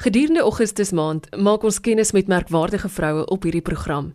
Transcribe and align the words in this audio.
Gedurende 0.00 0.40
Augustus 0.40 0.94
maand 0.96 1.26
maak 1.36 1.64
ons 1.68 1.76
kennis 1.84 2.14
met 2.16 2.28
merkwaardige 2.32 2.88
vroue 2.88 3.26
op 3.28 3.42
hierdie 3.44 3.60
program. 3.60 4.14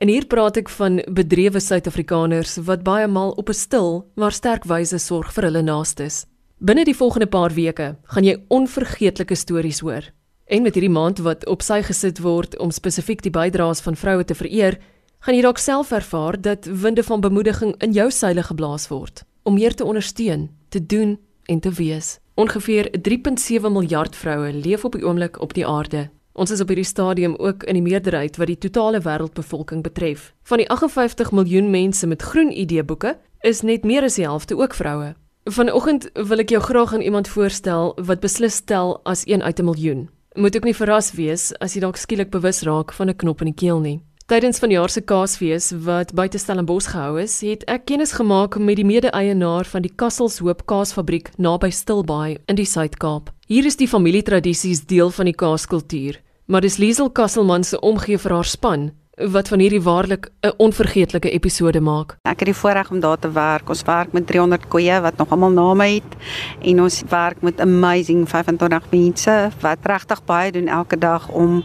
En 0.00 0.08
hier 0.08 0.24
praat 0.24 0.56
ek 0.56 0.70
van 0.72 0.96
bedrewe 1.12 1.60
Suid-Afrikaners 1.60 2.54
wat 2.64 2.86
baie 2.86 3.04
maal 3.04 3.34
op 3.36 3.52
'n 3.52 3.58
stil 3.58 4.08
maar 4.14 4.32
sterk 4.32 4.64
wyse 4.64 4.98
sorg 4.98 5.34
vir 5.36 5.44
hulle 5.44 5.62
naastes. 5.62 6.24
Binne 6.58 6.84
die 6.84 6.96
volgende 6.96 7.26
paar 7.26 7.52
weke 7.52 7.98
gaan 8.02 8.24
jy 8.24 8.36
onvergeetlike 8.48 9.34
stories 9.34 9.80
hoor. 9.80 10.04
En 10.46 10.62
met 10.62 10.74
hierdie 10.74 10.96
maand 10.98 11.18
wat 11.18 11.46
op 11.46 11.62
sy 11.62 11.82
gesit 11.82 12.18
word 12.18 12.58
om 12.58 12.70
spesifiek 12.70 13.22
die 13.22 13.30
bydraes 13.30 13.80
van 13.80 13.96
vroue 13.96 14.24
te 14.24 14.34
vereer, 14.34 14.78
gaan 15.20 15.34
jy 15.34 15.42
dalk 15.42 15.58
self 15.58 15.92
ervaar 15.92 16.40
dat 16.40 16.64
winde 16.64 17.02
van 17.02 17.20
bemoediging 17.20 17.74
in 17.82 17.92
jou 17.92 18.10
seile 18.10 18.42
geblaas 18.42 18.88
word 18.88 19.24
om 19.42 19.54
meer 19.54 19.74
te 19.74 19.84
ondersteun, 19.84 20.50
te 20.68 20.86
doen 20.86 21.18
en 21.44 21.60
te 21.60 21.70
wees. 21.70 22.20
Ongeveer 22.36 22.90
3.7 23.08 23.60
miljard 23.72 24.16
vroue 24.16 24.52
leef 24.52 24.84
op 24.84 24.92
die 24.92 25.06
oomblik 25.06 25.38
op 25.40 25.54
die 25.56 25.66
aarde. 25.66 26.10
Ons 26.36 26.50
is 26.52 26.60
op 26.60 26.68
hierdie 26.68 26.84
stadium 26.84 27.34
ook 27.40 27.62
in 27.64 27.78
die 27.78 27.82
meerderheid 27.82 28.36
wat 28.36 28.50
die 28.50 28.58
totale 28.60 29.00
wêreldbevolking 29.00 29.80
betref. 29.80 30.34
Van 30.44 30.60
die 30.60 30.66
58 30.68 31.30
miljoen 31.32 31.70
mense 31.72 32.06
met 32.06 32.22
groen 32.22 32.52
ID-boeke 32.52 33.14
is 33.40 33.62
net 33.64 33.88
meer 33.88 34.04
as 34.04 34.18
die 34.20 34.26
helfte 34.28 34.58
ook 34.60 34.76
vroue. 34.76 35.14
Vanoggend 35.48 36.10
wil 36.12 36.44
ek 36.44 36.52
jou 36.52 36.60
graag 36.60 36.92
aan 36.92 37.06
iemand 37.08 37.32
voorstel 37.32 37.94
wat 37.96 38.20
beslis 38.20 38.60
tel 38.68 38.98
as 39.08 39.24
een 39.24 39.42
uit 39.42 39.58
'n 39.58 39.64
miljoen. 39.64 40.08
Moet 40.34 40.56
ook 40.56 40.68
nie 40.68 40.76
verras 40.76 41.12
wees 41.12 41.56
as 41.58 41.72
jy 41.72 41.80
dalk 41.80 41.96
skielik 41.96 42.30
bewus 42.30 42.62
raak 42.62 42.92
van 42.92 43.08
'n 43.08 43.16
knop 43.16 43.40
in 43.40 43.46
die 43.46 43.60
keel 43.64 43.80
nie. 43.80 44.00
Tydens 44.26 44.58
van 44.58 44.70
jaar 44.70 44.90
se 44.90 45.00
Kaasfees 45.00 45.68
wat 45.86 46.10
buite 46.18 46.38
Stellenbosch 46.38 46.88
gehou 46.90 47.20
is, 47.22 47.36
het 47.46 47.62
ek 47.70 47.84
kennis 47.86 48.10
gemaak 48.18 48.56
met 48.58 48.80
die 48.80 48.86
mede-eienaar 48.88 49.70
van 49.70 49.84
die 49.84 49.92
Kasselshoop 50.02 50.64
Kaasfabriek 50.66 51.30
naby 51.38 51.70
Stilbaai 51.70 52.40
in 52.50 52.58
die 52.58 52.66
Suid-Kaap. 52.66 53.30
Hier 53.46 53.70
is 53.70 53.78
die 53.78 53.86
familietradisies 53.86 54.82
deel 54.90 55.14
van 55.14 55.30
die 55.30 55.38
kaaskultuur, 55.44 56.18
maar 56.50 56.66
dis 56.66 56.80
Liesel 56.82 57.12
Kasselman 57.14 57.62
se 57.62 57.78
omgee 57.78 58.18
vir 58.18 58.34
haar 58.40 58.50
span 58.50 58.90
wat 59.16 59.48
van 59.48 59.58
hierdie 59.58 59.80
waarlik 59.80 60.28
'n 60.42 60.52
onvergeetlike 60.56 61.30
episode 61.30 61.80
maak. 61.80 62.18
Ek 62.22 62.38
het 62.40 62.46
die 62.46 62.54
voorreg 62.54 62.90
om 62.90 63.00
daar 63.00 63.18
te 63.18 63.32
werk. 63.32 63.68
Ons 63.68 63.82
werk 63.82 64.12
met 64.12 64.26
300 64.26 64.68
koeie 64.68 65.00
wat 65.00 65.16
nog 65.16 65.30
almal 65.30 65.50
name 65.50 65.84
het 65.84 66.16
en 66.60 66.82
ons 66.82 67.02
werk 67.08 67.42
met 67.42 67.60
amazing 67.60 68.28
25 68.28 68.82
mense 68.90 69.50
wat 69.60 69.78
regtig 69.82 70.24
baie 70.24 70.52
doen 70.52 70.68
elke 70.68 70.98
dag 70.98 71.28
om 71.28 71.64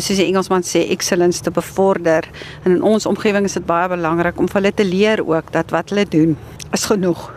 soos 0.00 0.18
die 0.18 0.26
Engelsman 0.26 0.62
sê 0.62 0.88
excellence 0.90 1.42
te 1.42 1.50
bevorder. 1.50 2.28
En 2.64 2.76
in 2.76 2.82
ons 2.82 3.06
omgewing 3.06 3.44
is 3.44 3.58
dit 3.58 3.66
baie 3.66 3.88
belangrik 3.88 4.38
om 4.38 4.48
vir 4.48 4.60
hulle 4.60 4.74
te 4.74 4.84
leer 4.84 5.22
ook 5.26 5.52
dat 5.52 5.70
wat 5.70 5.90
hulle 5.90 6.06
doen 6.08 6.36
is 6.72 6.84
genoeg. 6.90 7.30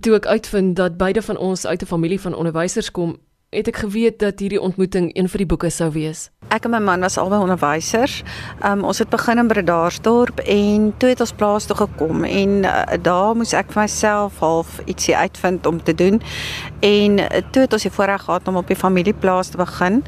Toe 0.00 0.16
ek 0.16 0.26
uitvind 0.26 0.76
dat 0.76 0.96
beide 0.96 1.22
van 1.22 1.36
ons 1.36 1.66
uit 1.66 1.82
'n 1.82 1.86
familie 1.86 2.20
van 2.20 2.34
onderwysers 2.34 2.90
kom, 2.90 3.18
het 3.52 3.68
ek 3.68 3.82
geweet 3.84 4.16
dat 4.22 4.40
hierdie 4.40 4.60
ontmoeting 4.60 5.10
een 5.12 5.26
vir 5.28 5.42
die 5.42 5.46
boeke 5.46 5.68
sou 5.70 5.90
wees. 5.92 6.30
Ek 6.48 6.64
en 6.64 6.72
my 6.72 6.78
man 6.80 7.04
was 7.04 7.18
albei 7.20 7.40
onderwysers. 7.44 8.22
Um, 8.64 8.84
ons 8.88 8.98
het 9.02 9.10
begin 9.12 9.42
in 9.42 9.50
Bredasdorp 9.50 10.40
en 10.48 10.86
toe 10.96 11.10
het 11.12 11.20
ons 11.20 11.34
plaas 11.36 11.68
toe 11.68 11.76
gekom 11.76 12.24
en 12.24 12.64
uh, 12.64 12.72
daar 13.04 13.36
moes 13.36 13.52
ek 13.52 13.74
vir 13.74 13.82
myself 13.82 14.40
half 14.40 14.80
ietsie 14.86 15.16
uitvind 15.16 15.68
om 15.68 15.82
te 15.84 15.94
doen. 15.94 16.22
En 16.80 17.20
uh, 17.20 17.28
toe 17.52 17.66
het 17.66 17.76
ons 17.76 17.84
die 17.84 17.92
voorreg 17.92 18.24
gehad 18.24 18.48
om 18.48 18.56
op 18.56 18.72
die 18.72 18.78
familieplaas 18.78 19.52
te 19.52 19.60
begin. 19.60 20.00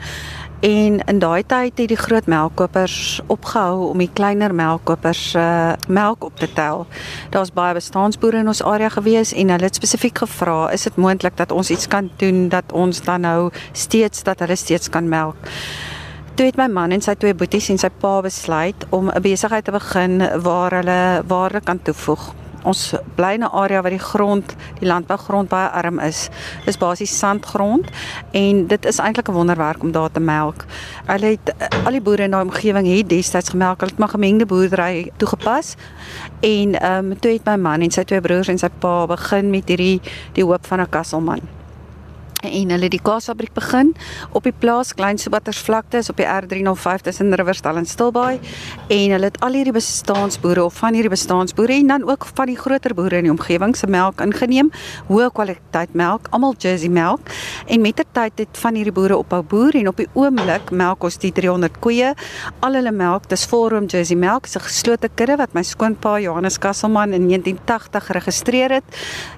En 0.65 1.01
in 1.05 1.19
daai 1.19 1.43
tyd 1.45 1.77
het 1.77 1.91
die 1.93 1.97
groot 1.97 2.25
melkkopers 2.27 3.21
opgehou 3.27 3.91
om 3.91 4.01
die 4.01 4.09
kleiner 4.13 4.55
melkkopers 4.55 5.25
se 5.35 5.39
uh, 5.39 5.73
melk 5.89 6.25
op 6.25 6.39
te 6.41 6.49
tel. 6.53 6.87
Daar's 7.35 7.53
baie 7.53 7.75
bestaanboere 7.77 8.41
in 8.41 8.49
ons 8.49 8.63
area 8.65 8.89
gewees 8.89 9.35
en 9.37 9.53
hulle 9.53 9.69
het 9.69 9.77
spesifiek 9.77 10.23
gevra, 10.25 10.71
is 10.73 10.87
dit 10.89 10.97
moontlik 10.97 11.37
dat 11.37 11.53
ons 11.53 11.71
iets 11.71 11.89
kan 11.89 12.09
doen 12.17 12.49
dat 12.49 12.73
ons 12.73 13.03
dan 13.05 13.27
nou 13.29 13.51
steeds 13.73 14.25
dat 14.25 14.41
hulle 14.41 14.57
steeds 14.57 14.89
kan 14.89 15.09
melk? 15.09 15.37
Toe 16.35 16.47
het 16.47 16.57
my 16.57 16.71
man 16.73 16.97
en 16.97 17.05
sy 17.05 17.13
twee 17.15 17.37
boeties 17.37 17.69
en 17.69 17.79
sy 17.79 17.93
pa 18.01 18.15
besluit 18.25 18.89
om 18.89 19.13
'n 19.13 19.23
besigheid 19.23 19.65
te 19.65 19.77
begin 19.77 20.17
waar 20.41 20.81
hulle 20.81 21.23
waarde 21.29 21.61
kan 21.61 21.83
toevoeg 21.83 22.33
ons 22.65 22.95
bly 23.17 23.33
in 23.37 23.45
'n 23.45 23.53
area 23.53 23.83
waar 23.83 23.91
die 23.91 23.99
grond, 23.99 24.55
die 24.81 24.87
landbougrond 24.87 25.49
baie 25.49 25.69
arm 25.69 25.99
is. 25.99 26.29
Dis 26.65 26.79
basies 26.79 27.19
sandgrond 27.19 27.89
en 28.33 28.67
dit 28.67 28.85
is 28.85 28.99
eintlik 28.99 29.29
'n 29.29 29.33
wonderwerk 29.33 29.83
om 29.83 29.93
daar 29.93 30.11
te 30.11 30.21
melk. 30.21 30.65
Hulle 31.07 31.27
het 31.27 31.55
al 31.85 31.93
die 31.93 32.01
boere 32.01 32.23
in 32.23 32.31
daai 32.31 32.45
omgewing 32.45 32.87
het 32.87 33.09
destyds 33.09 33.49
gemelk. 33.49 33.81
Hulle 33.81 33.91
het 33.91 33.99
maar 33.99 34.09
gemengde 34.09 34.47
boerdery 34.47 35.11
toegepas. 35.17 35.75
En 36.41 36.81
ehm 36.81 37.13
um, 37.13 37.19
toe 37.19 37.33
het 37.33 37.45
my 37.45 37.57
man 37.57 37.81
en 37.81 37.91
sy 37.91 38.05
twee 38.05 38.21
broers 38.21 38.49
en 38.49 38.59
sy 38.59 38.69
pa 38.79 39.07
begin 39.07 39.51
met 39.51 39.69
hierdie 39.69 40.01
die 40.33 40.45
hoop 40.45 40.67
van 40.67 40.81
'n 40.81 40.89
kasselman 40.89 41.64
en 42.49 42.71
hulle 42.75 42.89
die 42.93 43.01
kaasfabriek 43.03 43.53
begin 43.57 43.93
op 44.37 44.45
die 44.47 44.53
plaas 44.53 44.93
Klein 44.97 45.19
Sobatters 45.19 45.59
vlakte 45.65 46.01
is 46.03 46.11
op 46.13 46.19
die 46.21 46.27
R305 46.27 47.05
tussen 47.07 47.35
Riverstal 47.35 47.79
en 47.81 47.87
Stilbaai. 47.87 48.39
En 48.89 49.15
hulle 49.15 49.31
het 49.31 49.39
al 49.45 49.57
hierdie 49.59 49.75
bestaanboere 49.75 50.65
of 50.65 50.77
van 50.83 50.97
hierdie 50.97 51.13
bestaanboere 51.13 51.77
en 51.79 51.93
dan 51.93 52.07
ook 52.09 52.27
van 52.35 52.51
die 52.51 52.57
groter 52.59 52.95
boere 52.95 53.21
in 53.23 53.29
die 53.29 53.33
omgewing 53.33 53.77
se 53.77 53.89
melk 53.91 54.21
ingeneem. 54.25 54.71
Hoë 55.09 55.31
kwaliteit 55.35 55.95
melk 55.95 56.29
almal 56.31 56.57
Jersey 56.59 56.89
melk. 56.89 57.33
En 57.67 57.81
met 57.81 57.97
ter 57.97 58.09
tyd 58.13 58.45
het 58.45 58.63
van 58.63 58.79
hierdie 58.79 58.95
boere 58.95 59.17
ophou 59.17 59.43
boer 59.43 59.77
en 59.81 59.89
op 59.89 60.03
die 60.03 60.09
oomblik 60.13 60.71
melk 60.71 61.05
ons 61.05 61.19
die 61.23 61.33
300 61.33 61.81
koeie. 61.85 62.15
Al 62.61 62.81
hulle 62.81 62.93
melk 62.93 63.29
dis 63.33 63.47
volroom 63.51 63.87
Jersey 63.87 64.17
melk 64.17 64.49
'n 64.49 64.61
geslote 64.61 65.09
kudde 65.15 65.37
wat 65.37 65.55
my 65.55 65.63
skoonpa 65.63 66.19
Johannes 66.21 66.59
Kasselman 66.59 67.13
in 67.13 67.27
1980 67.29 68.07
geregistreer 68.07 68.71
het. 68.71 68.85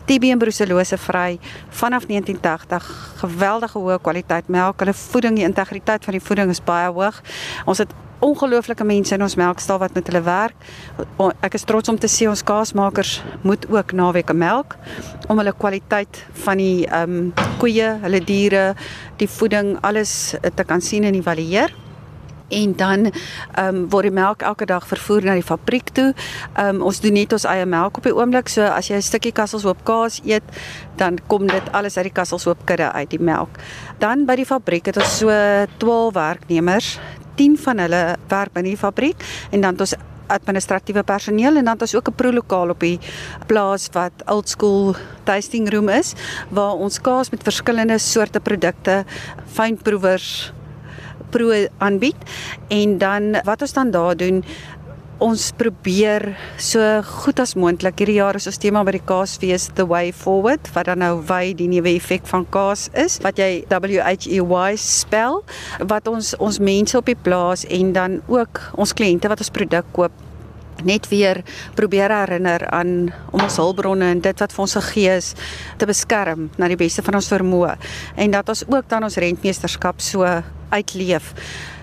TB 0.06 0.30
en 0.30 0.38
bruselose 0.38 0.98
vry 0.98 1.38
vanaf 1.70 2.06
1980 2.06 2.95
geweldige 3.20 3.78
hoë 3.78 4.00
kwaliteit 4.02 4.48
melk. 4.48 4.80
Hulle 4.82 4.94
voeding, 4.94 5.36
die 5.36 5.46
integriteit 5.46 6.04
van 6.04 6.16
die 6.16 6.22
voeding 6.22 6.50
is 6.50 6.62
baie 6.64 6.90
hoog. 6.92 7.22
Ons 7.64 7.84
het 7.84 7.94
ongelooflike 8.24 8.84
mense 8.84 9.14
in 9.14 9.22
ons 9.22 9.36
melkstal 9.36 9.78
wat 9.78 9.94
met 9.94 10.06
hulle 10.08 10.22
werk. 10.24 10.68
Ek 11.44 11.56
is 11.58 11.66
trots 11.68 11.92
om 11.92 11.98
te 12.00 12.08
sê 12.10 12.28
ons 12.30 12.44
kaasmakers 12.46 13.18
moet 13.44 13.66
ook 13.70 13.92
naweke 13.92 14.34
melk 14.34 14.78
om 15.28 15.38
hulle 15.40 15.52
kwaliteit 15.56 16.22
van 16.46 16.62
die 16.62 16.86
ehm 16.86 17.16
um, 17.16 17.32
koeie, 17.60 17.96
hulle 18.02 18.20
diere, 18.24 18.74
die 19.20 19.28
voeding, 19.28 19.76
alles 19.82 20.34
te 20.54 20.64
kan 20.64 20.80
sien 20.80 21.04
en 21.04 21.16
evalueer 21.16 21.72
en 22.48 22.76
dan 22.76 23.10
ehm 23.10 23.74
um, 23.74 23.88
word 23.90 24.02
die 24.02 24.14
melk 24.14 24.42
elke 24.42 24.66
dag 24.66 24.86
vervoer 24.86 25.24
na 25.24 25.34
die 25.34 25.46
fabriek 25.46 25.88
toe. 25.92 26.12
Ehm 26.54 26.76
um, 26.76 26.82
ons 26.82 27.00
doen 27.00 27.12
net 27.12 27.32
ons 27.32 27.44
eie 27.44 27.66
melk 27.66 27.96
op 27.96 28.02
die 28.08 28.14
oomblik. 28.14 28.48
So 28.48 28.62
as 28.62 28.88
jy 28.88 28.96
'n 28.96 29.02
stukkie 29.02 29.32
kasselshoop 29.32 29.84
kaas 29.84 30.20
eet, 30.24 30.42
dan 30.96 31.18
kom 31.26 31.46
dit 31.46 31.72
alles 31.72 31.96
uit 31.96 32.04
die 32.04 32.12
kasselshoop 32.12 32.66
kudde 32.66 32.92
uit 32.92 33.10
die 33.10 33.20
melk. 33.20 33.58
Dan 33.98 34.26
by 34.26 34.36
die 34.36 34.46
fabriek 34.46 34.86
het 34.86 34.96
ons 34.96 35.18
so 35.18 35.30
12 35.78 36.14
werknemers. 36.14 36.98
10 37.36 37.58
van 37.58 37.78
hulle 37.78 38.16
werk 38.28 38.52
by 38.52 38.62
die 38.62 38.76
fabriek 38.76 39.16
en 39.50 39.60
dan 39.60 39.72
het 39.72 39.80
ons 39.80 39.94
administratiewe 40.26 41.02
personeel 41.02 41.56
en 41.56 41.64
dan 41.64 41.74
het 41.74 41.82
ons 41.86 41.94
ook 41.94 42.08
'n 42.08 42.14
prolokaal 42.14 42.68
op 42.68 42.80
die 42.80 42.98
plaas 43.46 43.88
wat 43.92 44.12
old 44.26 44.48
school 44.48 44.94
tasting 45.24 45.70
room 45.70 45.88
is 45.88 46.14
waar 46.48 46.74
ons 46.74 47.00
kaas 47.00 47.30
met 47.30 47.42
verskillende 47.42 47.98
soorte 47.98 48.40
produkte, 48.40 49.04
fynproevers, 49.46 50.52
pro 51.36 51.60
aanbied 51.84 52.40
en 52.72 52.96
dan 53.02 53.36
wat 53.44 53.62
ons 53.66 53.76
dan 53.76 53.92
daar 53.94 54.16
doen 54.16 54.42
ons 55.22 55.46
probeer 55.56 56.34
so 56.60 56.80
goed 57.22 57.40
as 57.40 57.54
moontlik 57.56 58.02
hierdie 58.02 58.18
jaar 58.18 58.36
is 58.36 58.48
ons 58.50 58.58
tema 58.60 58.82
by 58.84 58.92
die 58.98 59.04
Kaasfees 59.08 59.70
the 59.78 59.86
way 59.88 60.10
forward 60.12 60.68
wat 60.74 60.90
dan 60.90 61.00
nou 61.00 61.22
wy 61.30 61.54
die 61.56 61.70
nuwe 61.72 61.94
effek 61.96 62.26
van 62.28 62.44
kaas 62.52 62.90
is 62.92 63.16
wat 63.24 63.40
jy 63.40 63.64
W 63.72 63.96
H 64.02 64.28
E 64.28 64.42
Y 64.44 64.76
spel 64.80 65.40
wat 65.88 66.10
ons 66.12 66.34
ons 66.36 66.60
mense 66.60 66.98
op 67.00 67.08
die 67.08 67.16
plaas 67.16 67.64
en 67.72 67.94
dan 67.96 68.20
ook 68.28 68.60
ons 68.76 68.92
kliënte 68.92 69.32
wat 69.32 69.40
ons 69.40 69.52
produk 69.56 69.88
koop 69.96 70.24
net 70.84 71.08
weer 71.08 71.40
probeer 71.78 72.12
herinner 72.12 72.66
aan 72.68 73.08
om 73.32 73.40
ons 73.40 73.56
hulpbronne 73.56 74.10
en 74.12 74.20
dit 74.20 74.44
wat 74.44 74.52
vir 74.52 74.64
ons 74.66 74.76
gegee 74.76 75.16
is 75.16 75.32
te 75.80 75.88
beskerm 75.88 76.50
na 76.60 76.68
die 76.68 76.76
beste 76.76 77.00
van 77.06 77.16
ons 77.16 77.30
vermoë. 77.32 77.78
En 78.20 78.36
dat 78.36 78.52
ons 78.52 78.66
ook 78.68 78.84
dan 78.92 79.08
ons 79.08 79.16
rentmeesterskap 79.24 80.04
so 80.04 80.28
uitleef 80.70 81.32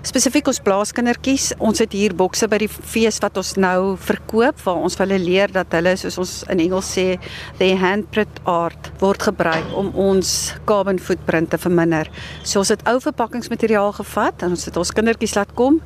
spesifiek 0.03 0.49
ons 0.51 0.59
plaaskindertjies. 0.63 1.53
Ons 1.63 1.79
het 1.79 1.93
hier 1.95 2.11
bokse 2.17 2.47
by 2.51 2.57
die 2.65 2.69
fees 2.69 3.21
wat 3.23 3.37
ons 3.39 3.53
nou 3.55 3.95
verkoop 4.03 4.59
waar 4.65 4.81
ons 4.83 4.97
hulle 4.99 5.15
leer 5.21 5.51
dat 5.55 5.71
hulle 5.77 5.93
soos 5.99 6.17
ons 6.19 6.33
in 6.51 6.59
Engels 6.59 6.89
sê 6.97 7.05
their 7.59 7.79
handprint 7.79 8.41
art 8.49 8.89
word 8.99 9.23
gebruik 9.29 9.71
om 9.79 9.93
ons 9.99 10.33
carbon 10.67 10.99
footprint 10.99 11.53
te 11.53 11.59
verminder. 11.61 12.11
So 12.43 12.59
ons 12.59 12.73
het 12.73 12.83
ou 12.89 12.97
verpakkingsmateriaal 13.03 13.95
gevat 14.01 14.43
en 14.43 14.57
ons 14.57 14.67
het 14.67 14.79
ons 14.79 14.91
kindertjies 14.91 15.37
laat 15.39 15.55
kom 15.55 15.79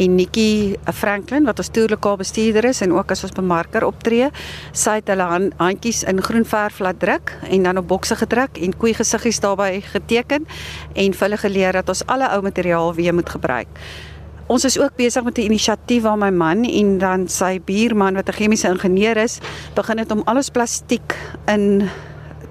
en 0.00 0.18
Nikki 0.18 0.74
eh, 0.74 0.94
Franklin 0.94 1.46
wat 1.46 1.62
ons 1.62 1.70
toerlokaal 1.70 2.18
bestuurder 2.24 2.66
is 2.72 2.82
en 2.82 2.96
ook 2.96 3.14
as 3.14 3.22
ons 3.26 3.36
bemarker 3.36 3.86
optree, 3.86 4.32
sy 4.74 4.98
het 4.98 5.10
hulle 5.12 5.28
handjies 5.60 6.02
in 6.10 6.22
groen 6.24 6.46
verf 6.48 6.82
laat 6.82 6.98
druk 7.02 7.36
en 7.46 7.68
dan 7.68 7.78
op 7.78 7.90
bokse 7.90 8.18
gedruk 8.18 8.58
en 8.58 8.74
koei 8.74 8.96
gesiggies 8.98 9.42
daarbey 9.44 9.78
geteken 9.92 10.48
en 10.94 11.14
vir 11.14 11.26
hulle 11.28 11.42
geleer 11.46 11.78
dat 11.78 11.94
ons 11.94 12.02
alle 12.10 12.30
ou 12.34 12.42
materiaal 12.42 12.94
weer 12.98 13.14
moet 13.14 13.30
gebruik 13.30 13.59
gebruik. 13.60 13.68
Ons 14.50 14.64
is 14.64 14.78
ook 14.78 14.96
besig 14.96 15.22
met 15.22 15.38
'n 15.38 15.46
inisiatief 15.46 16.02
waar 16.02 16.18
my 16.18 16.30
man 16.30 16.64
en 16.64 16.98
dan 16.98 17.28
sy 17.28 17.60
buurman 17.64 18.14
wat 18.14 18.28
'n 18.28 18.32
chemiese 18.32 18.68
ingenieur 18.68 19.16
is, 19.16 19.38
begin 19.74 19.98
het 19.98 20.10
om 20.10 20.22
alles 20.24 20.50
plastiek 20.50 21.14
in 21.46 21.88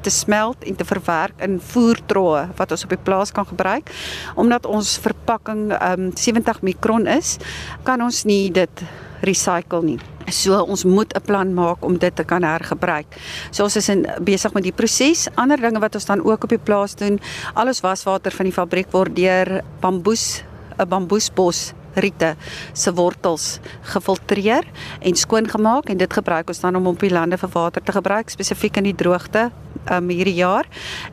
te 0.02 0.10
smelt 0.10 0.64
en 0.64 0.76
te 0.76 0.86
verwerk 0.86 1.34
in 1.42 1.60
voertroe 1.60 2.48
wat 2.56 2.72
ons 2.72 2.84
op 2.84 2.90
die 2.90 3.04
plaas 3.04 3.32
kan 3.32 3.46
gebruik. 3.46 3.92
Omdat 4.36 4.66
ons 4.66 4.98
verpakking 4.98 5.74
um 5.92 6.12
70 6.16 6.62
mikron 6.62 7.08
is, 7.08 7.38
kan 7.84 8.02
ons 8.02 8.24
nie 8.24 8.52
dit 8.52 8.84
recycle 9.22 9.84
nie. 9.84 10.00
So 10.30 10.62
ons 10.64 10.84
moet 10.84 11.14
'n 11.16 11.22
plan 11.26 11.54
maak 11.54 11.84
om 11.84 11.98
dit 11.98 12.16
te 12.16 12.24
kan 12.24 12.44
hergebruik. 12.44 13.08
So 13.52 13.64
ons 13.64 13.76
is 13.76 13.90
in 13.90 14.08
besig 14.22 14.54
met 14.54 14.64
die 14.64 14.72
proses. 14.72 15.28
Ander 15.36 15.58
dinge 15.58 15.80
wat 15.80 15.96
ons 15.96 16.06
dan 16.06 16.24
ook 16.24 16.44
op 16.44 16.50
die 16.50 16.64
plaas 16.64 16.96
doen, 16.96 17.20
al 17.54 17.68
ons 17.68 17.82
waswater 17.82 18.32
van 18.32 18.46
die 18.46 18.54
fabriek 18.54 18.92
word 18.92 19.16
deur 19.16 19.62
bamboes 19.80 20.44
'n 20.80 20.88
bamboesbos 20.88 21.74
riete 21.96 22.36
se 22.74 22.94
wortels 22.94 23.60
gefiltreer 23.82 24.64
en 25.02 25.16
skoongemaak 25.16 25.90
en 25.90 25.98
dit 25.98 26.14
gebruik 26.14 26.48
ons 26.48 26.60
dan 26.60 26.76
om 26.76 26.88
op 26.88 27.00
die 27.00 27.14
lande 27.14 27.38
vir 27.38 27.50
water 27.54 27.84
te 27.84 27.92
gebruik 27.92 28.30
spesifiek 28.30 28.78
in 28.78 28.84
die 28.84 28.96
droogte 28.96 29.50
um, 29.92 30.10
hierdie 30.10 30.38
jaar. 30.38 30.68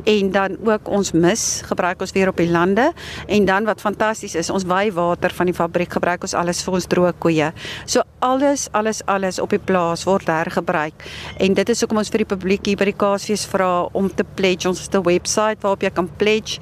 En 0.05 0.31
dan 0.31 0.57
ook 0.65 0.89
ons 0.89 1.13
mis 1.13 1.63
gebruik 1.67 2.01
ons 2.01 2.13
weer 2.13 2.29
op 2.29 2.37
die 2.37 2.51
lande. 2.51 2.93
En 3.27 3.45
dan 3.45 3.65
wat 3.65 3.81
fantasties 3.81 4.35
is 4.35 4.51
ons 4.51 4.67
wy 4.69 4.91
water 4.93 5.33
van 5.35 5.51
die 5.51 5.55
fabriek 5.57 5.93
gebruik 5.93 6.27
ons 6.27 6.35
alles 6.35 6.63
vir 6.65 6.79
ons 6.79 6.89
droë 6.93 7.13
koeie. 7.23 7.53
So 7.85 8.03
alles 8.25 8.69
alles 8.73 9.03
alles 9.07 9.39
op 9.43 9.53
die 9.55 9.63
plaas 9.63 10.05
word 10.09 10.29
hergebruik. 10.31 11.07
En 11.39 11.55
dit 11.55 11.69
is 11.69 11.81
hoekom 11.81 12.03
ons 12.03 12.13
vir 12.13 12.25
die 12.25 12.33
publiek 12.35 12.67
hier 12.67 12.81
by 12.81 12.91
die 12.91 12.99
Kaasfees 12.99 13.47
vra 13.49 13.87
om 13.93 14.11
te 14.11 14.25
pledge. 14.37 14.69
Ons 14.69 14.85
het 14.87 14.95
'n 14.95 15.03
webwerf 15.03 15.61
waarop 15.63 15.83
jy 15.83 15.91
kan 15.91 16.11
pledge 16.17 16.61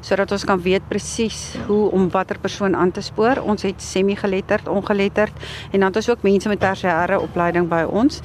sodat 0.00 0.32
ons 0.32 0.44
kan 0.46 0.60
weet 0.62 0.84
presies 0.88 1.56
hoe 1.66 1.90
om 1.90 2.08
watter 2.10 2.38
persoon 2.38 2.76
aan 2.76 2.92
te 2.94 3.02
spoor. 3.02 3.40
Ons 3.42 3.66
het 3.66 3.82
semi-geletterd, 3.82 4.68
ongeletterd 4.68 5.32
en 5.72 5.80
dan 5.80 5.88
het 5.88 5.96
ons 5.96 6.10
ook 6.10 6.22
mense 6.22 6.48
met 6.48 6.60
tersiêre 6.62 7.20
opleiding 7.20 7.68
by 7.68 7.82
ons 7.88 8.20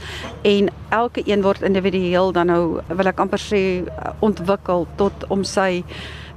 en 0.47 0.69
elke 0.89 1.23
een 1.25 1.41
word 1.41 1.61
individueel 1.61 2.31
dan 2.31 2.51
nou 2.51 2.63
wil 2.87 3.11
ek 3.11 3.19
amper 3.23 3.41
sê 3.41 3.63
ontwikkel 4.19 4.87
tot 4.99 5.27
om 5.29 5.43
sy 5.47 5.83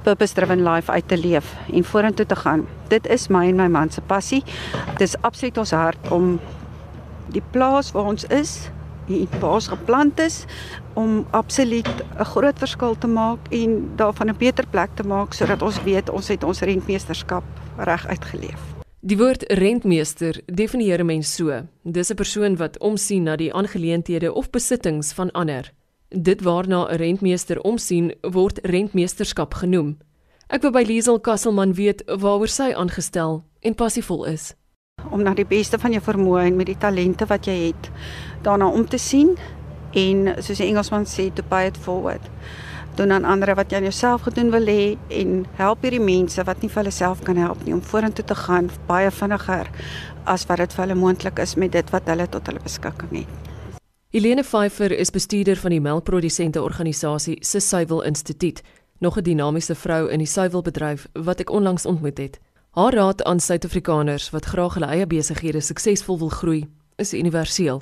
purpose 0.05 0.33
driven 0.37 0.61
life 0.63 0.91
uit 0.91 1.07
te 1.07 1.17
leef 1.17 1.55
en 1.73 1.83
vorentoe 1.83 2.25
te 2.25 2.35
gaan. 2.35 2.67
Dit 2.87 3.07
is 3.09 3.27
my 3.33 3.47
en 3.49 3.57
my 3.57 3.67
man 3.67 3.89
se 3.89 4.01
passie. 4.01 4.43
Dit 4.97 5.07
is 5.07 5.17
absoluut 5.21 5.57
ons 5.57 5.73
hart 5.73 6.11
om 6.13 6.35
die 7.33 7.43
plaas 7.51 7.91
waar 7.95 8.13
ons 8.13 8.27
is 8.29 8.69
waar 9.39 9.53
ons 9.53 9.67
geplant 9.67 10.19
is 10.19 10.45
om 10.93 11.25
absoluut 11.31 11.87
'n 12.19 12.23
groot 12.23 12.57
verskil 12.59 12.97
te 12.97 13.07
maak 13.07 13.39
en 13.49 13.91
daarvan 13.95 14.29
'n 14.29 14.37
beter 14.37 14.65
plek 14.67 14.89
te 14.95 15.03
maak 15.03 15.33
sodat 15.33 15.61
ons 15.61 15.83
weet 15.83 16.09
ons 16.09 16.27
het 16.27 16.43
ons 16.43 16.59
rentmeesterskap 16.59 17.43
reg 17.77 18.07
uitgeleef. 18.07 18.61
Die 18.99 19.17
woord 19.17 19.43
rentmeester 19.47 20.41
definieer 20.45 21.05
mens 21.05 21.35
so: 21.35 21.67
dis 21.83 22.09
'n 22.09 22.15
persoon 22.15 22.55
wat 22.55 22.79
omsien 22.79 23.23
na 23.23 23.35
die 23.35 23.53
aangeleenthede 23.53 24.33
of 24.33 24.49
besittings 24.49 25.13
van 25.13 25.31
ander. 25.31 25.73
Dit 26.09 26.41
waarna 26.41 26.87
'n 26.89 26.95
rentmeester 26.95 27.61
omsien 27.61 28.13
word 28.21 28.59
rentmeesterskap 28.63 29.53
genoem. 29.53 29.97
Ek 30.47 30.61
wil 30.61 30.71
by 30.71 30.83
Liesel 30.87 31.19
Kasselman 31.19 31.73
weet 31.73 32.03
waaroor 32.05 32.47
sy 32.47 32.73
aangestel 32.73 33.43
en 33.59 33.75
passievol 33.75 34.25
is 34.25 34.55
om 35.11 35.23
na 35.23 35.33
die 35.33 35.45
beste 35.45 35.79
van 35.79 35.91
jou 35.91 36.01
vermoë 36.03 36.45
en 36.45 36.55
met 36.55 36.69
die 36.71 36.77
talente 36.77 37.25
wat 37.25 37.45
jy 37.45 37.55
het 37.67 37.89
daarna 38.43 38.67
om 38.67 38.87
te 38.87 38.97
sien 38.97 39.35
en 39.95 40.35
soos 40.43 40.57
die 40.57 40.67
Engelsman 40.67 41.07
sê 41.09 41.29
to 41.33 41.43
pay 41.49 41.67
it 41.67 41.77
forward. 41.77 42.21
Doen 42.95 43.11
aan 43.11 43.25
ander 43.25 43.55
wat 43.55 43.71
jy 43.71 43.77
aan 43.77 43.89
jouself 43.89 44.21
gedoen 44.27 44.51
wil 44.51 44.67
hê 44.71 44.95
en 45.09 45.45
help 45.55 45.83
hierdie 45.83 46.03
mense 46.03 46.43
wat 46.47 46.61
nie 46.61 46.69
vir 46.69 46.83
hulle 46.83 46.95
self 46.95 47.23
kan 47.27 47.37
help 47.37 47.63
nie 47.65 47.73
om 47.75 47.81
vorentoe 47.83 48.25
te 48.25 48.35
gaan 48.35 48.69
baie 48.87 49.11
vinniger 49.11 49.71
as 50.25 50.45
wat 50.49 50.63
dit 50.63 50.73
vir 50.73 50.85
hulle 50.85 50.99
moontlik 50.99 51.39
is 51.39 51.55
met 51.55 51.71
dit 51.71 51.91
wat 51.91 52.07
hulle 52.07 52.27
tot 52.31 52.47
hulle 52.47 52.63
beskikking 52.63 53.19
het. 53.23 53.51
Helene 54.15 54.43
Pfeiffer 54.43 54.91
is 54.95 55.11
bestuurder 55.11 55.59
van 55.59 55.73
die 55.75 55.81
melkprodusente 55.83 56.61
organisasie 56.63 57.35
Suiwel 57.41 58.01
Instituut, 58.07 58.61
nog 58.99 59.17
'n 59.17 59.23
dinamiese 59.23 59.75
vrou 59.75 60.09
in 60.09 60.19
die 60.19 60.27
suiwelbedryf 60.27 61.07
wat 61.13 61.39
ek 61.39 61.49
onlangs 61.49 61.85
ontmoet 61.85 62.17
het. 62.17 62.39
Haar 62.75 62.93
raad 62.93 63.23
aan 63.23 63.39
Suid-Afrikaners 63.39 64.29
wat 64.29 64.45
graag 64.51 64.73
hulle 64.75 64.87
eie 64.91 65.05
besighede 65.07 65.61
suksesvol 65.63 66.17
wil 66.19 66.29
groei, 66.29 66.65
is 66.99 67.13
universeel, 67.15 67.77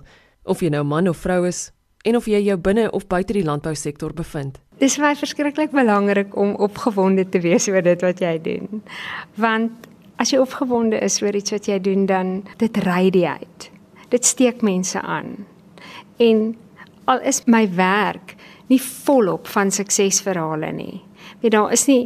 of 0.45 0.59
jy 0.61 0.69
nou 0.69 0.83
man 0.85 1.07
of 1.09 1.17
vrou 1.23 1.47
is 1.49 1.71
en 2.05 2.13
of 2.19 2.27
jy 2.29 2.43
jou 2.45 2.59
binne 2.61 2.83
of 2.93 3.07
buite 3.09 3.33
die 3.33 3.41
landbousektor 3.41 4.13
bevind. 4.13 4.59
Dis 4.77 4.99
vir 4.99 5.07
my 5.07 5.15
verskriklik 5.17 5.73
belangrik 5.73 6.35
om 6.37 6.51
opgewonde 6.61 7.25
te 7.25 7.41
wees 7.41 7.65
oor 7.71 7.81
dit 7.81 8.05
wat 8.05 8.21
jy 8.21 8.35
doen. 8.45 8.83
Want 9.41 9.87
as 10.21 10.29
jy 10.29 10.43
opgewonde 10.43 10.99
is 11.01 11.17
oor 11.25 11.33
iets 11.41 11.55
wat 11.55 11.71
jy 11.71 11.79
doen, 11.81 12.05
dan 12.05 12.35
dit 12.61 12.77
ry 12.85 13.09
die 13.15 13.25
uit. 13.25 13.69
Dit 14.13 14.29
steek 14.29 14.61
mense 14.61 15.01
aan. 15.01 15.39
En 16.21 16.51
al 17.09 17.25
is 17.25 17.41
my 17.49 17.65
werk 17.73 18.35
nie 18.69 18.81
volop 19.07 19.49
van 19.57 19.73
suksesverhale 19.73 20.69
nie. 20.69 21.01
Weet 21.41 21.57
daar 21.57 21.73
is 21.73 21.87
nie 21.89 22.03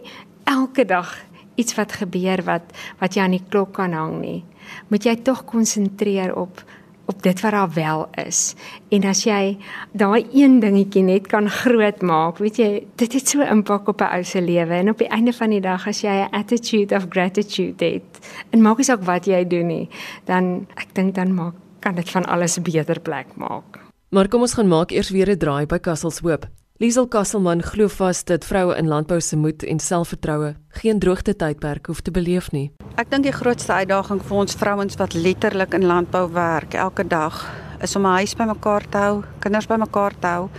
elke 0.48 0.88
dag 0.88 1.12
iets 1.58 1.76
wat 1.76 1.98
gebeur 2.00 2.44
wat 2.48 2.74
wat 3.02 3.18
jy 3.18 3.26
aan 3.26 3.38
die 3.38 3.44
klok 3.50 3.74
kan 3.78 3.96
hang 3.98 4.20
nie. 4.22 4.44
Moet 4.88 5.06
jy 5.10 5.16
tog 5.28 5.46
konsentreer 5.46 6.36
op 6.36 6.64
op 7.08 7.24
dit 7.24 7.42
wat 7.42 7.52
daar 7.52 7.74
wel 7.74 8.08
is. 8.28 8.56
En 8.92 9.06
as 9.08 9.24
jy 9.24 9.58
daai 9.96 10.28
een 10.34 10.60
dingetjie 10.60 11.04
net 11.08 11.28
kan 11.32 11.50
groot 11.50 12.02
maak, 12.02 12.42
weet 12.44 12.60
jy, 12.60 12.72
dit 13.00 13.14
het 13.16 13.32
so 13.32 13.42
impak 13.42 13.88
op 13.88 14.02
'n 14.02 14.12
ou 14.18 14.24
se 14.24 14.42
lewe 14.42 14.74
en 14.74 14.90
op 14.90 14.98
die 14.98 15.08
einde 15.08 15.34
van 15.34 15.50
die 15.50 15.62
dag 15.62 15.88
as 15.88 16.02
jy 16.02 16.12
'n 16.28 16.36
attitude 16.36 16.96
of 16.96 17.06
gratitude 17.10 17.86
het, 17.86 18.20
en 18.52 18.62
maak 18.62 18.78
nie 18.78 18.86
saak 18.86 19.04
wat 19.04 19.26
jy 19.26 19.48
doen 19.48 19.68
nie, 19.68 19.90
dan 20.26 20.68
ek 20.76 20.94
dink 20.94 21.16
dan 21.16 21.34
maak 21.34 21.54
kan 21.80 21.96
dit 21.96 22.10
van 22.10 22.26
alles 22.26 22.58
'n 22.58 22.62
beter 22.62 23.00
plek 23.00 23.28
maak. 23.36 23.80
Maar 24.10 24.28
kom 24.28 24.42
ons 24.42 24.54
gaan 24.54 24.68
maak 24.68 24.92
eers 24.92 25.10
weer 25.10 25.30
'n 25.30 25.38
draai 25.38 25.66
by 25.66 25.80
Kasselshoop. 25.80 26.46
Liesel 26.78 27.08
Kasselman 27.10 27.64
glo 27.66 27.88
vas 27.90 28.20
dat 28.30 28.44
vroue 28.46 28.76
in 28.78 28.88
landbou 28.88 29.18
se 29.22 29.38
moed 29.38 29.64
en 29.66 29.80
selfvertroue 29.82 30.52
geen 30.78 31.00
droogte 31.00 31.34
tydperk 31.34 31.88
hoef 31.90 32.04
te 32.06 32.12
beleef 32.14 32.52
nie. 32.54 32.68
Ek 33.02 33.10
dink 33.10 33.26
die 33.26 33.34
grootste 33.34 33.74
uitdaging 33.74 34.22
vir 34.22 34.38
ons 34.44 34.58
vrouens 34.60 35.00
wat 35.02 35.16
letterlik 35.18 35.74
in 35.74 35.88
landbou 35.90 36.28
werk 36.36 36.78
elke 36.78 37.08
dag 37.08 37.40
is 37.82 37.96
om 37.98 38.06
'n 38.06 38.22
huis 38.22 38.36
bymekaar 38.38 38.86
te 38.90 38.98
hou, 38.98 39.24
kinders 39.40 39.66
bymekaar 39.66 40.14
te 40.20 40.28
hou. 40.28 40.50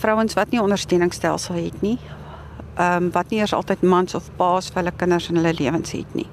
Vrouens 0.00 0.34
wat 0.34 0.50
nie 0.50 0.62
ondersteuningsstelsel 0.62 1.54
het 1.54 1.82
nie. 1.82 1.98
Ehm 2.78 3.02
um, 3.02 3.10
wat 3.12 3.28
nie 3.28 3.40
eers 3.40 3.52
altyd 3.52 3.82
mans 3.82 4.14
of 4.14 4.30
paas 4.36 4.70
vir 4.70 4.82
hulle 4.82 4.96
kinders 4.96 5.28
in 5.28 5.36
hulle 5.36 5.52
lewens 5.52 5.92
het 5.92 6.14
nie 6.14 6.30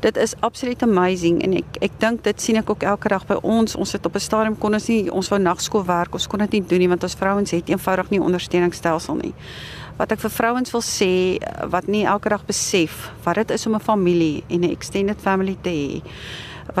dit 0.00 0.16
is 0.16 0.34
absoluut 0.40 0.82
amazing 0.82 1.42
en 1.42 1.56
ek 1.60 1.78
ek 1.84 1.98
dink 2.00 2.22
dit 2.24 2.40
sien 2.40 2.56
ek 2.60 2.70
ook 2.70 2.82
elke 2.82 3.08
dag 3.12 3.26
by 3.28 3.36
ons. 3.42 3.76
Ons 3.76 3.92
het 3.92 4.06
op 4.06 4.14
'n 4.14 4.20
stadium 4.20 4.58
kon 4.58 4.74
ons 4.74 4.88
nie 4.88 5.10
ons 5.12 5.28
wou 5.28 5.40
nagskool 5.40 5.84
werk, 5.84 6.14
ons 6.14 6.26
kon 6.26 6.38
dit 6.38 6.50
nie 6.50 6.64
doen 6.66 6.78
nie 6.78 6.88
want 6.88 7.02
ons 7.02 7.14
vrouens 7.14 7.50
het 7.50 7.68
eenvoudig 7.68 8.10
nie 8.10 8.20
ondersteuningsstelsel 8.20 9.14
nie. 9.14 9.34
Wat 9.96 10.12
ek 10.12 10.20
vir 10.20 10.30
vrouens 10.30 10.70
wil 10.70 10.80
sê 10.80 11.38
wat 11.70 11.86
nie 11.86 12.04
elke 12.04 12.28
dag 12.28 12.46
besef 12.46 13.12
wat 13.24 13.34
dit 13.34 13.50
is 13.50 13.66
om 13.66 13.74
'n 13.74 13.80
familie 13.80 14.44
en 14.48 14.60
'n 14.60 14.70
extended 14.70 15.20
family 15.20 15.56
te 15.62 15.70
hê 15.70 16.02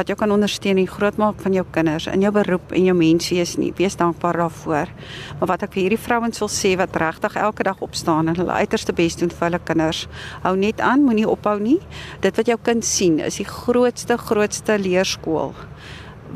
wat 0.00 0.08
jou 0.08 0.16
kan 0.16 0.32
ondersteun 0.32 0.78
en 0.80 0.88
grootmaak 0.88 1.40
van 1.44 1.52
jou 1.52 1.64
kinders 1.74 2.06
in 2.08 2.22
jou 2.24 2.32
beroep 2.32 2.72
en 2.72 2.86
jou 2.88 2.96
menswees 2.96 3.56
nie. 3.60 3.70
Wees 3.76 3.98
dankbaar 4.00 4.38
daarvoor. 4.40 4.92
Maar 5.40 5.50
wat 5.52 5.64
ek 5.66 5.74
vir 5.76 5.82
hierdie 5.84 6.00
vrouens 6.00 6.40
wil 6.40 6.48
sê 6.52 6.72
wat 6.80 6.96
regtig 7.02 7.36
elke 7.36 7.66
dag 7.68 7.82
opstaan 7.84 8.32
en 8.32 8.38
hulle 8.40 8.60
uiterste 8.62 8.94
bes 8.96 9.18
doen 9.20 9.32
vir 9.32 9.48
hulle 9.48 9.60
kinders, 9.68 10.06
hou 10.46 10.54
net 10.56 10.80
aan, 10.80 11.04
moenie 11.04 11.28
ophou 11.28 11.58
nie. 11.60 11.78
Dit 12.24 12.40
wat 12.40 12.48
jou 12.48 12.56
kind 12.70 12.86
sien 12.86 13.20
is 13.20 13.36
die 13.42 13.48
grootste 13.48 14.16
grootste 14.20 14.78
leerskool 14.80 15.52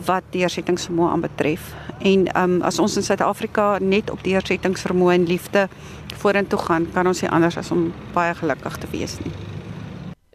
wat 0.04 0.28
deursettingsvermoë 0.34 1.14
aanbetref. 1.14 1.72
En 2.04 2.28
um 2.36 2.60
as 2.66 2.82
ons 2.82 2.98
in 3.00 3.06
Suid-Afrika 3.06 3.78
net 3.80 4.12
op 4.12 4.24
deursettingsvermoë 4.26 5.16
en 5.20 5.28
liefde 5.30 5.68
vorentoe 6.20 6.60
gaan, 6.68 6.90
kan 6.92 7.06
ons 7.06 7.24
nie 7.24 7.32
anders 7.32 7.58
as 7.60 7.72
om 7.72 7.92
baie 8.12 8.34
gelukkig 8.34 8.80
te 8.82 8.92
wees 8.92 9.20
nie. 9.24 9.53